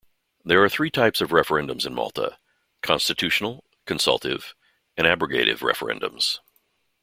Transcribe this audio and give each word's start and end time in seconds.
There 0.43 0.63
are 0.63 0.67
three 0.67 0.89
types 0.89 1.21
of 1.21 1.29
referendums 1.29 1.85
in 1.85 1.93
Malta: 1.93 2.39
constitutional, 2.81 3.63
consultative 3.85 4.55
and 4.97 5.05
abrogative 5.05 5.59
referendums. 5.59 6.39